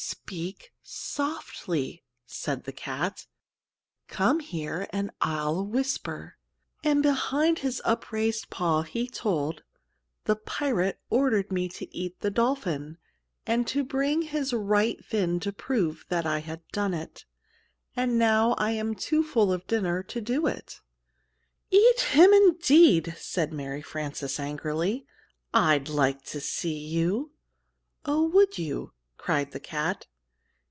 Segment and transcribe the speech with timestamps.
[0.03, 3.27] "Speak softly," said the cat.
[4.07, 6.37] "Come here, and I'll whisper."
[6.83, 9.63] And behind his upraised paw, he told,
[10.25, 12.97] "The pirate ordered me to eat the dolphin;
[13.45, 17.25] and to bring his right fin to prove that I'd done it.
[17.95, 20.79] And now I'm too full of dinner to do it."
[21.71, 25.05] "Eat him, indeed!" said Mary Frances, angrily.
[25.53, 27.31] "I'd like to see you!"
[28.05, 30.07] "Oh, would you?" cried the cat.